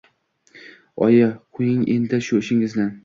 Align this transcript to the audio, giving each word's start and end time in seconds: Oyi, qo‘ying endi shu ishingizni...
Oyi, 1.07 1.27
qo‘ying 1.59 1.85
endi 1.97 2.21
shu 2.29 2.41
ishingizni... 2.45 2.89